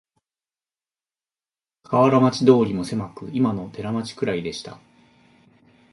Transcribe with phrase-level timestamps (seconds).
[1.83, 4.79] 河原町通もせまく、いまの寺町くらいでした